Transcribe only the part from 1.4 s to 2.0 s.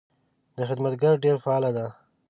فعاله ده.